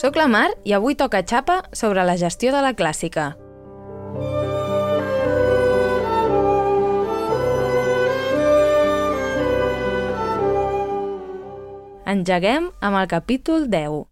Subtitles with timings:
[0.00, 3.24] Soc la Mar i avui toca xapa sobre la gestió de la clàssica.
[12.14, 14.09] Engeguem amb el capítol 10.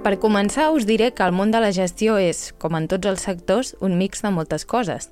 [0.00, 3.20] Per començar, us diré que el món de la gestió és, com en tots els
[3.26, 5.10] sectors, un mix de moltes coses.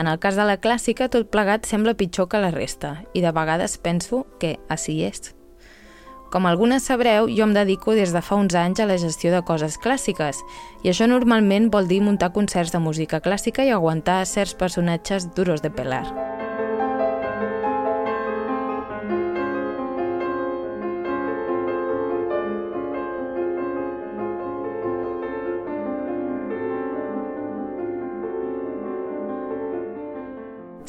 [0.00, 3.28] En el cas de la clàssica, tot plegat sembla pitjor que la resta, i de
[3.36, 5.34] vegades penso que així és.
[6.32, 9.42] Com algunes sabreu, jo em dedico des de fa uns anys a la gestió de
[9.44, 10.40] coses clàssiques,
[10.80, 15.60] i això normalment vol dir muntar concerts de música clàssica i aguantar certs personatges duros
[15.60, 16.06] de pelar.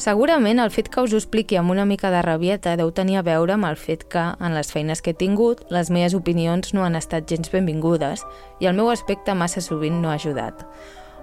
[0.04, 3.22] Segurament el fet que us ho expliqui amb una mica de rabieta deu tenir a
[3.24, 6.84] veure amb el fet que, en les feines que he tingut, les meves opinions no
[6.84, 8.26] han estat gens benvingudes
[8.60, 10.60] i el meu aspecte massa sovint no ha ajudat.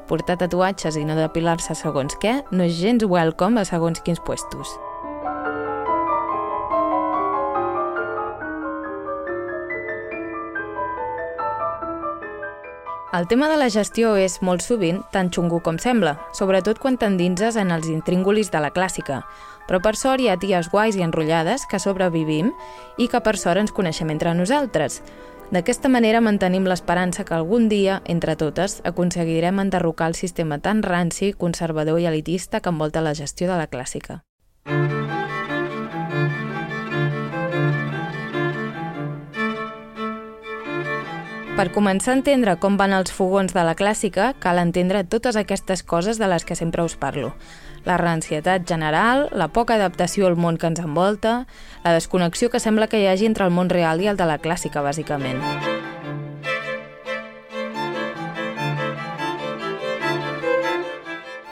[0.10, 4.74] Portar tatuatges i no depilar-se segons què no és gens welcome a segons quins puestos.
[13.14, 17.58] El tema de la gestió és, molt sovint, tan xungo com sembla, sobretot quan t'endinses
[17.60, 19.18] en els intríngulis de la clàssica.
[19.68, 22.54] Però per sort hi ha ties guais i enrotllades que sobrevivim
[22.96, 25.02] i que per sort ens coneixem entre nosaltres.
[25.52, 31.34] D'aquesta manera mantenim l'esperança que algun dia, entre totes, aconseguirem enderrocar el sistema tan ranci,
[31.36, 34.24] conservador i elitista que envolta la gestió de la clàssica.
[41.62, 45.84] Per començar a entendre com van els fogons de la clàssica, cal entendre totes aquestes
[45.86, 47.36] coses de les que sempre us parlo.
[47.86, 51.36] La rancietat general, la poca adaptació al món que ens envolta,
[51.86, 54.42] la desconnexió que sembla que hi hagi entre el món real i el de la
[54.42, 55.46] clàssica, bàsicament.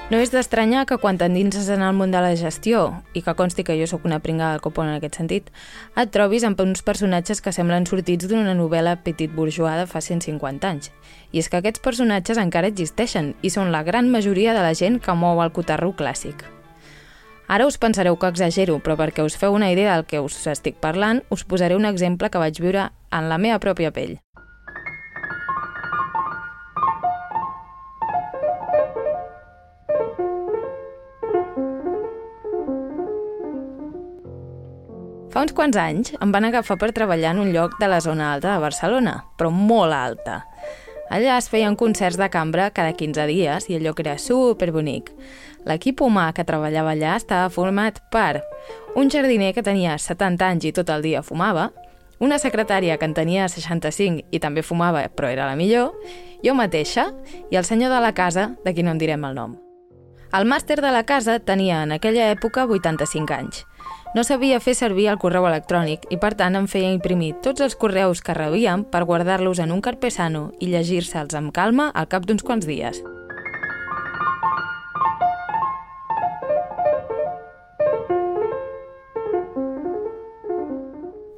[0.10, 2.80] No és d'estranyar que quan t'endinses en el món de la gestió,
[3.14, 5.52] i que consti que jo sóc una pringa del copon en aquest sentit,
[5.94, 10.66] et trobis amb uns personatges que semblen sortits d'una novel·la petit bourgeois de fa 150
[10.66, 10.90] anys.
[11.30, 14.98] I és que aquests personatges encara existeixen i són la gran majoria de la gent
[14.98, 16.42] que mou el cotarro clàssic.
[17.46, 20.82] Ara us pensareu que exagero, però perquè us feu una idea del que us estic
[20.82, 24.18] parlant, us posaré un exemple que vaig viure en la meva pròpia pell.
[35.40, 38.34] Fa uns quants anys em van agafar per treballar en un lloc de la zona
[38.34, 40.42] alta de Barcelona, però molt alta.
[41.16, 45.14] Allà es feien concerts de cambra cada 15 dies i el lloc era superbonic.
[45.64, 48.42] L'equip humà que treballava allà estava format per
[49.00, 51.70] un jardiner que tenia 70 anys i tot el dia fumava,
[52.20, 55.96] una secretària que en tenia 65 i també fumava però era la millor,
[56.44, 57.14] jo mateixa
[57.48, 59.56] i el senyor de la casa, de qui no en direm el nom.
[60.36, 63.69] El màster de la casa tenia en aquella època 85 anys
[64.16, 67.78] no sabia fer servir el correu electrònic i, per tant, em feia imprimir tots els
[67.78, 72.46] correus que rebíem per guardar-los en un carpesano i llegir-se'ls amb calma al cap d'uns
[72.46, 73.04] quants dies.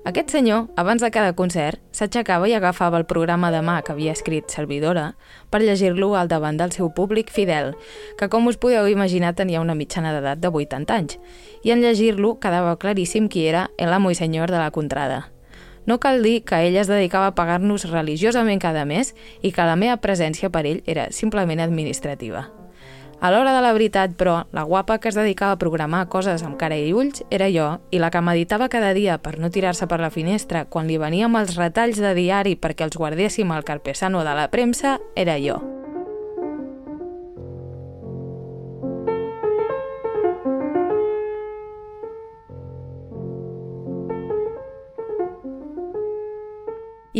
[0.03, 4.15] Aquest senyor, abans de cada concert, s'aixecava i agafava el programa de mà que havia
[4.18, 5.12] escrit Servidora
[5.53, 7.75] per llegir-lo al davant del seu públic fidel,
[8.18, 11.19] que com us podeu imaginar tenia una mitjana d'edat de 80 anys,
[11.62, 15.27] i en llegir-lo quedava claríssim qui era el amo i senyor de la contrada.
[15.86, 19.77] No cal dir que ell es dedicava a pagar-nos religiosament cada mes i que la
[19.77, 22.48] meva presència per ell era simplement administrativa.
[23.21, 26.57] A l'hora de la veritat, però, la guapa que es dedicava a programar coses amb
[26.57, 30.00] cara i ulls era jo, i la que meditava cada dia per no tirar-se per
[30.01, 34.33] la finestra quan li veníem els retalls de diari perquè els guardéssim al carpesano de
[34.41, 35.62] la premsa era jo.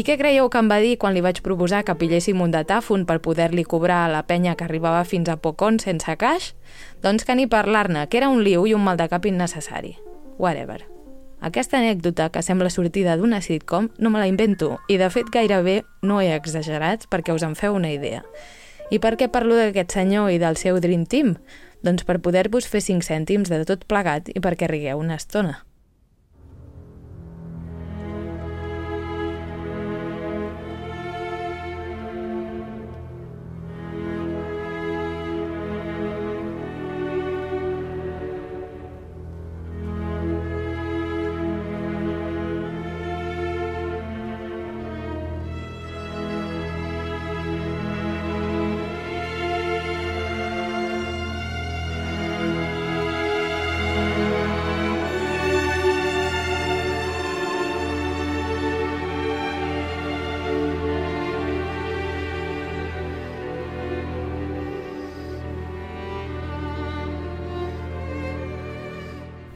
[0.02, 3.04] I què creieu que em va dir quan li vaig proposar que pilléssim un datàfon
[3.06, 6.48] per poder-li cobrar a la penya que arribava fins a Pocon sense caix?
[7.04, 9.94] Doncs que ni parlar-ne, que era un liu i un mal de cap innecessari.
[10.42, 10.80] Whatever.
[11.46, 15.84] Aquesta anècdota, que sembla sortida d'una sitcom, no me la invento, i de fet gairebé
[16.02, 18.24] no he exagerat perquè us en feu una idea.
[18.90, 21.36] I per què parlo d'aquest senyor i del seu Dream Team?
[21.86, 25.60] Doncs per poder-vos fer 5 cèntims de tot plegat i perquè rigueu una estona.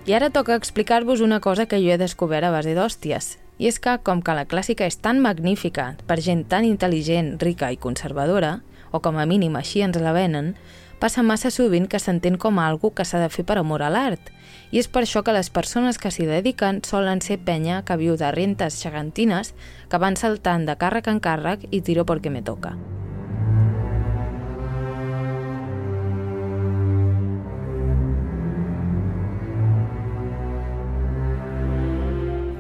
[0.06, 3.40] I ara toca explicar-vos una cosa que jo he descobert a base d'hòsties.
[3.58, 7.72] I és que, com que la clàssica és tan magnífica per gent tan intel·ligent, rica
[7.74, 8.60] i conservadora,
[8.94, 10.54] o com a mínim així ens la venen,
[11.02, 13.90] passa massa sovint que s'entén com a algo que s'ha de fer per amor a
[13.90, 14.30] l'art.
[14.70, 18.14] I és per això que les persones que s'hi dediquen solen ser penya que viu
[18.14, 19.56] de rentes gegantines
[19.90, 22.76] que van saltant de càrrec en càrrec i tiro perquè me toca.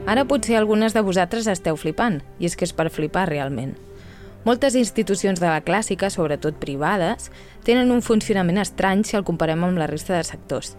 [0.05, 3.73] Ara potser algunes de vosaltres esteu flipant, i és que és per flipar realment.
[4.45, 7.31] Moltes institucions de la clàssica, sobretot privades,
[7.65, 10.75] tenen un funcionament estrany si el comparem amb la resta de sectors.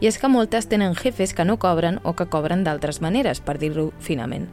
[0.00, 3.58] I és que moltes tenen jefes que no cobren o que cobren d'altres maneres, per
[3.60, 4.48] dir-ho finament.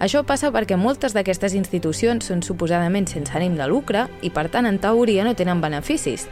[0.00, 4.64] Això passa perquè moltes d'aquestes institucions són suposadament sense ànim de lucre i, per tant,
[4.64, 6.24] en teoria no tenen beneficis.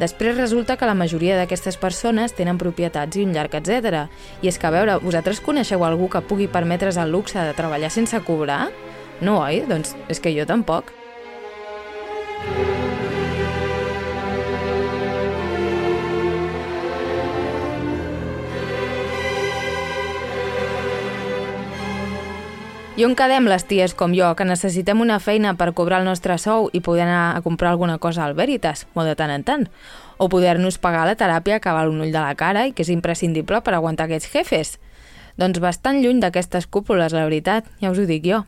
[0.00, 4.08] Després resulta que la majoria d'aquestes persones tenen propietats i un llarg etc.
[4.42, 7.92] I és que, a veure, vosaltres coneixeu algú que pugui permetre's el luxe de treballar
[7.94, 8.68] sense cobrar?
[9.20, 9.62] No, oi?
[9.70, 10.90] Doncs és que jo tampoc.
[22.94, 26.36] I on quedem les ties com jo, que necessitem una feina per cobrar el nostre
[26.38, 29.66] sou i poder anar a comprar alguna cosa al Veritas, molt de tant en tant?
[30.22, 32.94] O poder-nos pagar la teràpia que val un ull de la cara i que és
[32.94, 34.76] imprescindible per aguantar aquests jefes?
[35.34, 38.44] Doncs bastant lluny d'aquestes cúpules, la veritat, ja us ho dic jo.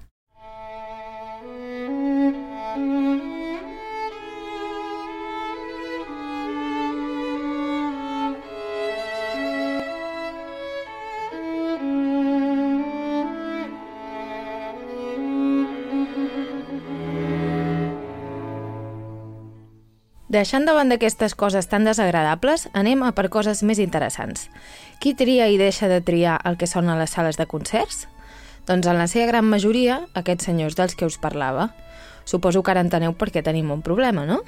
[20.36, 24.50] Deixant davant d'aquestes coses tan desagradables, anem a per coses més interessants.
[25.00, 28.02] Qui tria i deixa de triar el que són a les sales de concerts?
[28.68, 31.70] Doncs en la seva gran majoria, aquests senyors dels que us parlava.
[32.28, 34.42] Suposo que ara enteneu per què tenim un problema, no?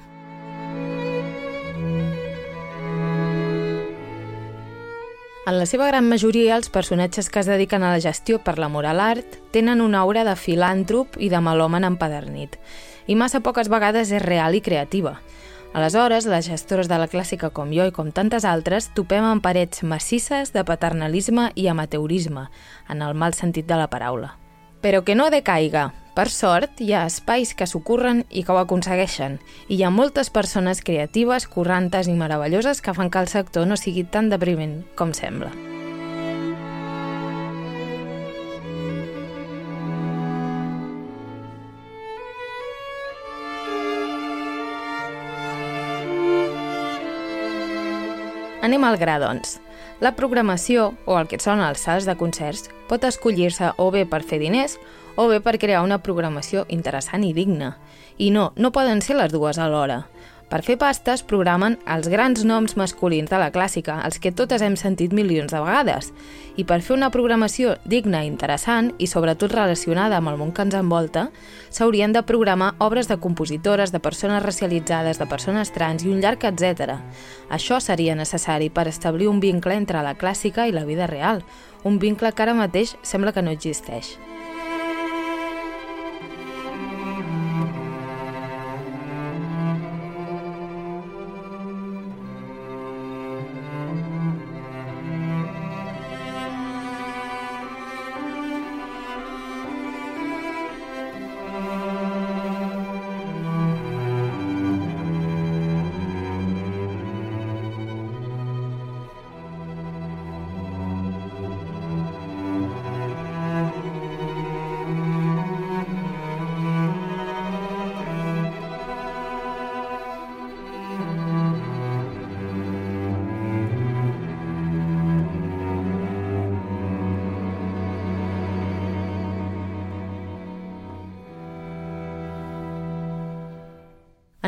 [5.48, 8.84] En la seva gran majoria, els personatges que es dediquen a la gestió per l'amor
[8.84, 12.60] a l'art tenen una aura de filàntrop i de melòman empadernit,
[13.08, 15.16] i massa poques vegades és real i creativa.
[15.74, 19.84] Aleshores, les gestores de la clàssica com jo i com tantes altres topem en parets
[19.84, 22.48] massisses de paternalisme i amateurisme,
[22.88, 24.34] en el mal sentit de la paraula.
[24.80, 25.90] Però que no decaiga.
[26.16, 30.32] Per sort, hi ha espais que s'ocorren i que ho aconsegueixen, i hi ha moltes
[30.34, 35.14] persones creatives, corrantes i meravelloses que fan que el sector no sigui tan depriment com
[35.14, 35.52] sembla.
[48.68, 49.54] Anem al gra, doncs.
[50.04, 54.20] La programació, o el que són els sals de concerts, pot escollir-se o bé per
[54.20, 54.74] fer diners
[55.16, 57.70] o bé per crear una programació interessant i digna.
[58.20, 60.02] I no, no poden ser les dues alhora.
[60.48, 64.78] Per fer pastes programen els grans noms masculins de la clàssica, els que totes hem
[64.80, 66.08] sentit milions de vegades.
[66.56, 70.64] I per fer una programació digna i interessant, i sobretot relacionada amb el món que
[70.64, 71.26] ens envolta,
[71.68, 76.48] s'haurien de programar obres de compositores, de persones racialitzades, de persones trans i un llarg
[76.48, 76.96] etc.
[77.52, 81.44] Això seria necessari per establir un vincle entre la clàssica i la vida real,
[81.84, 84.16] un vincle que ara mateix sembla que no existeix.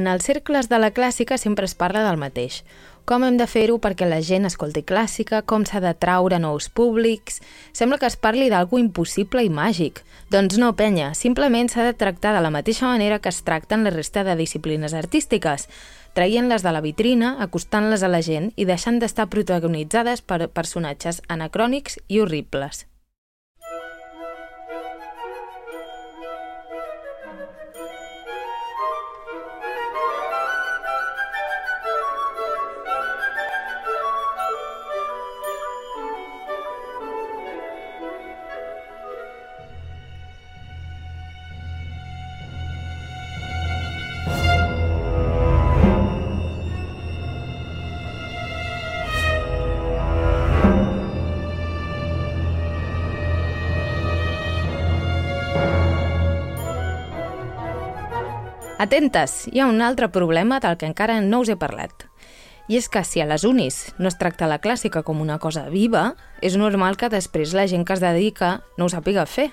[0.00, 2.62] En els cercles de la clàssica sempre es parla del mateix.
[3.04, 7.42] Com hem de fer-ho perquè la gent escolti clàssica, com s'ha de traure nous públics...
[7.76, 10.00] Sembla que es parli d'algú impossible i màgic.
[10.32, 13.92] Doncs no, penya, simplement s'ha de tractar de la mateixa manera que es tracten la
[13.92, 15.68] resta de disciplines artístiques,
[16.16, 22.00] traient-les de la vitrina, acostant-les a la gent i deixant d'estar protagonitzades per personatges anacrònics
[22.08, 22.86] i horribles.
[58.80, 62.06] Atentes, hi ha un altre problema del que encara no us he parlat.
[62.64, 65.66] I és que si a les unis no es tracta la clàssica com una cosa
[65.68, 69.50] viva, és normal que després la gent que es dedica no ho sàpiga fer.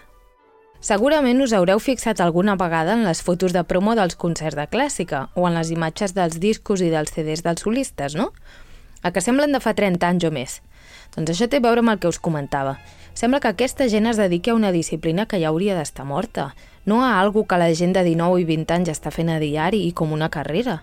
[0.79, 5.25] Segurament us haureu fixat alguna vegada en les fotos de promo dels concerts de clàssica
[5.35, 8.29] o en les imatges dels discos i dels CDs dels solistes, no?
[9.03, 10.61] A que semblen de fa 30 anys o més.
[11.17, 12.77] Doncs això té a veure amb el que us comentava.
[13.11, 16.53] Sembla que aquesta gent es dediqui a una disciplina que ja hauria d'estar morta,
[16.87, 19.83] no a algo que la gent de 19 i 20 anys està fent a diari
[19.85, 20.79] i com una carrera.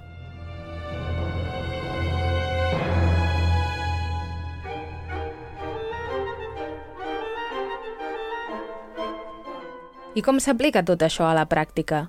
[10.14, 12.04] I com s'aplica tot això a la pràctica?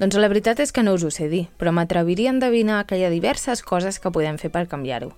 [0.00, 2.96] Doncs la veritat és que no us ho sé dir, però m'atreviria a endevinar que
[2.96, 5.12] hi ha diverses coses que podem fer per canviar-ho.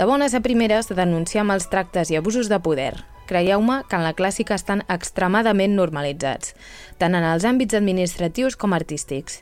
[0.00, 2.94] De bones a primeres, denunciar mals tractes i abusos de poder,
[3.30, 6.54] Creieu-me que en la clàssica estan extremadament normalitzats,
[6.98, 9.36] tant en els àmbits administratius com artístics.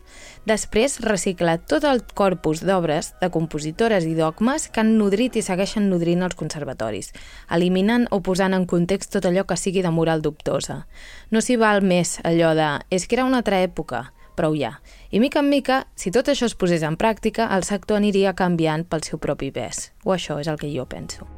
[0.50, 5.88] Després, reciclar tot el corpus d'obres de compositores i dogmes que han nodrit i segueixen
[5.88, 7.14] nodrint els conservatoris,
[7.48, 10.82] eliminant o posant en context tot allò que sigui de moral dubtosa.
[11.30, 14.76] No s'hi val més allò de «és que era una altra època», prou ja.
[15.10, 18.86] I mica en mica, si tot això es posés en pràctica, el sector aniria canviant
[18.86, 19.90] pel seu propi pes.
[20.06, 21.37] O això és el que jo penso.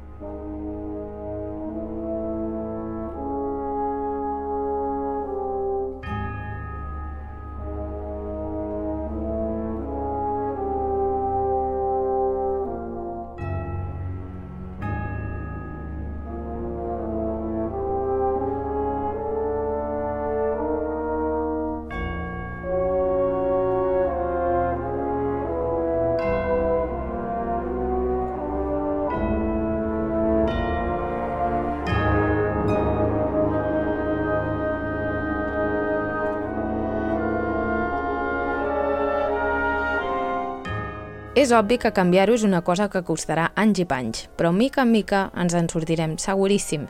[41.40, 44.90] És obvi que canviar-ho és una cosa que costarà anys i panys, però mica en
[44.92, 46.82] mica ens en sortirem, seguríssim.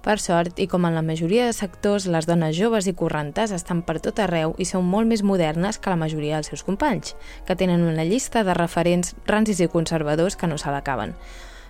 [0.00, 3.82] Per sort, i com en la majoria de sectors, les dones joves i correntes estan
[3.84, 7.12] per tot arreu i són molt més modernes que la majoria dels seus companys,
[7.44, 11.12] que tenen una llista de referents rancis i conservadors que no se l'acaben.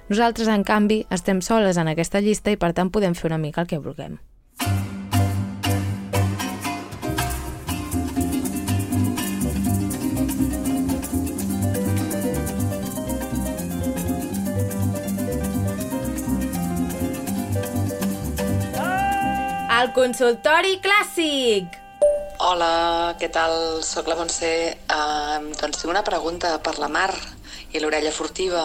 [0.06, 3.66] Nosaltres, en canvi, estem soles en aquesta llista i per tant podem fer una mica
[3.66, 4.20] el que vulguem.
[19.84, 21.74] El consultori clàssic!
[22.40, 22.68] Hola,
[23.20, 23.52] què tal?
[23.84, 24.48] Soc la Montse.
[24.88, 27.10] Uh, doncs tinc una pregunta per la Mar
[27.76, 28.62] i l'orella furtiva.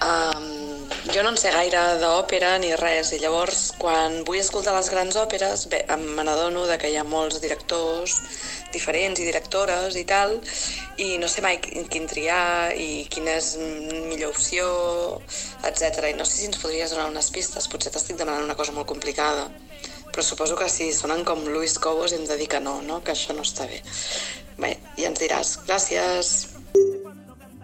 [0.00, 4.88] Uh, jo no en sé gaire d'òpera ni res, i llavors quan vull escoltar les
[4.94, 8.16] grans òperes bé, me n'adono que hi ha molts directors
[8.72, 10.38] diferents i directores i tal,
[10.96, 14.72] i no sé mai quin triar i quina és millor opció,
[15.60, 16.08] etc.
[16.14, 18.88] I no sé si ens podries donar unes pistes, potser t'estic demanant una cosa molt
[18.88, 19.50] complicada
[20.14, 23.00] però suposo que si sonen com Luis Cobos hem de dir que no, no?
[23.02, 23.82] que això no està bé.
[24.62, 25.56] Bé, ja ens diràs.
[25.66, 26.30] Gràcies.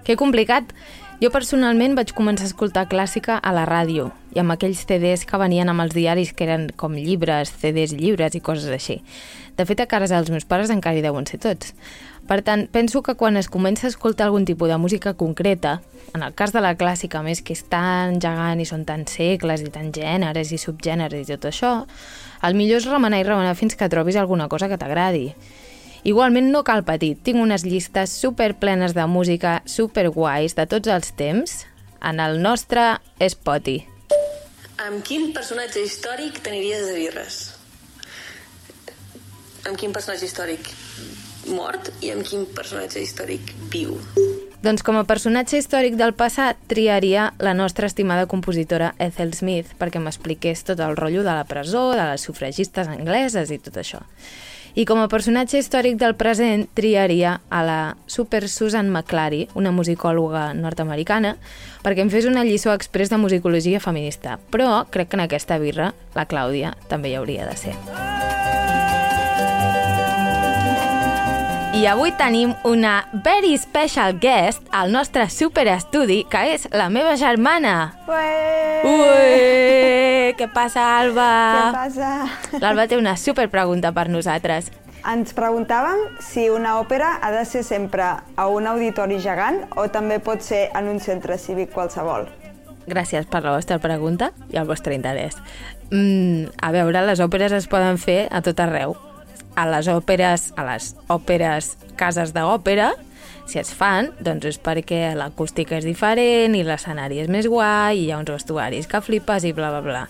[0.02, 0.74] Que complicat.
[1.20, 5.38] Jo personalment vaig començar a escoltar clàssica a la ràdio i amb aquells CDs que
[5.38, 9.02] venien amb els diaris que eren com llibres, CDs llibres i coses així.
[9.54, 11.74] De fet, a casa dels meus pares encara hi deuen ser tots.
[12.30, 15.80] Per tant, penso que quan es comença a escoltar algun tipus de música concreta,
[16.14, 19.64] en el cas de la clàssica, més que és tan gegant i són tan segles
[19.64, 21.72] i tan gèneres i subgèneres i tot això,
[22.46, 25.32] el millor és remenar i remenar fins que trobis alguna cosa que t'agradi.
[26.06, 30.86] Igualment no cal patir, tinc unes llistes super plenes de música, super guais de tots
[30.86, 31.56] els temps
[31.98, 33.88] en el nostre Spotify.
[34.86, 37.40] Amb quin personatge històric t'aniries de birres?
[39.66, 40.70] Amb quin personatge històric
[41.48, 43.96] mort i amb quin personatge històric viu?
[44.60, 50.02] Doncs com a personatge històric del passat triaria la nostra estimada compositora Ethel Smith perquè
[50.02, 54.04] m'expliqués tot el rotllo de la presó, de les sufragistes angleses i tot això.
[54.74, 60.50] I com a personatge històric del present triaria a la super Susan McClary, una musicòloga
[60.54, 61.34] nord-americana,
[61.82, 64.38] perquè em fes una lliçó express de musicologia feminista.
[64.52, 67.76] Però crec que en aquesta birra la Clàudia també hi hauria de ser.
[71.80, 77.94] I avui tenim una very special guest al nostre superestudi, que és la meva germana.
[78.04, 78.82] Ué!
[78.84, 80.34] Ué!
[80.36, 81.30] Què passa, Alba?
[81.54, 82.10] Què passa?
[82.60, 84.68] L'Alba té una super pregunta per nosaltres.
[85.08, 90.20] Ens preguntàvem si una òpera ha de ser sempre a un auditori gegant o també
[90.20, 92.28] pot ser en un centre cívic qualsevol.
[92.92, 95.40] Gràcies per la vostra pregunta i el vostre interès.
[95.88, 98.98] Mm, a veure, les òperes es poden fer a tot arreu,
[99.56, 102.92] a les òperes, a les òperes cases d'òpera,
[103.50, 108.04] si es fan, doncs és perquè l'acústica és diferent i l'escenari és més guai i
[108.06, 110.04] hi ha uns vestuaris que flipes i bla, bla, bla.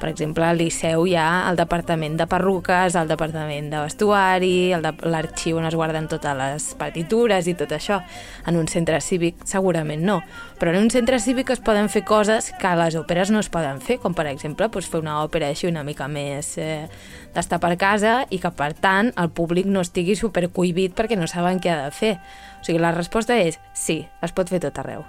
[0.00, 5.60] Per exemple, al Liceu hi ha el departament de perruques, el departament de vestuari, l'arxiu
[5.60, 8.00] on es guarden totes les partitures i tot això.
[8.48, 10.22] En un centre cívic segurament no,
[10.58, 13.52] però en un centre cívic es poden fer coses que a les òperes no es
[13.52, 16.86] poden fer, com per exemple doncs, fer una òpera així una mica més eh,
[17.34, 21.60] d'estar per casa i que per tant el públic no estigui supercohibit perquè no saben
[21.60, 22.14] què ha de fer.
[22.60, 25.04] O sigui, la resposta és sí, es pot fer tot arreu.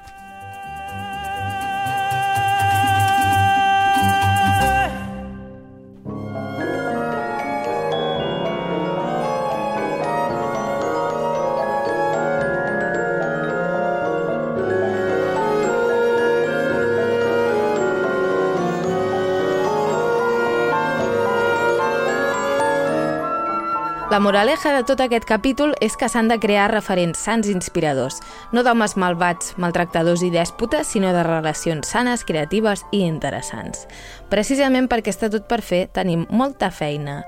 [24.22, 28.20] Moraleja de tot aquest capítol és que s'han de crear referents sants inspiradors,
[28.54, 33.88] no d'homes malvats, maltractadors i dèspotes, sinó de relacions sanes, creatives i interessants.
[34.30, 37.22] Precisament perquè està tot per fer, tenim molta feina.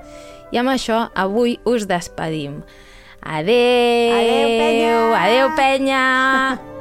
[0.54, 2.62] I amb això, avui us despedim.
[3.24, 4.20] Adeu!
[4.20, 4.94] Adeu, penya!
[5.24, 6.73] Adeu, penya!